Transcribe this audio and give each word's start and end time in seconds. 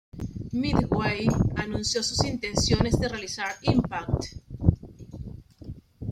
Midway 0.51 1.27
anunció 1.57 2.01
sus 2.01 2.25
intenciones 2.25 2.99
de 2.99 3.07
realizar 3.07 3.53
"Impact! 3.61 4.33